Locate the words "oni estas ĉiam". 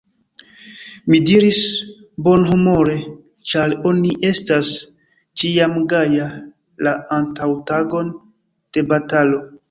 3.89-5.75